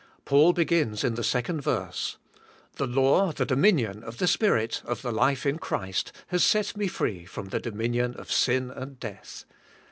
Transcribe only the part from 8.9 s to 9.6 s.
death.